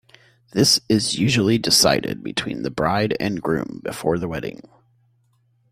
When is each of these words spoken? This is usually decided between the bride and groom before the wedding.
This 0.53 0.79
is 0.89 1.19
usually 1.19 1.59
decided 1.59 2.23
between 2.23 2.63
the 2.63 2.71
bride 2.71 3.15
and 3.19 3.39
groom 3.39 3.81
before 3.83 4.17
the 4.17 4.27
wedding. 4.27 4.63